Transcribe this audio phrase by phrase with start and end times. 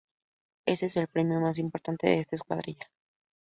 [0.65, 2.89] Este es el premio más importante de esta Escuadrilla.